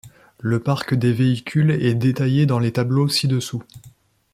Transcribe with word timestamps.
Le 0.39 0.59
parc 0.59 0.95
des 0.95 1.13
véhicules 1.13 1.69
est 1.69 1.93
détaillé 1.93 2.47
dans 2.47 2.57
les 2.57 2.71
tableaux 2.73 3.07
ci-dessous. 3.07 3.61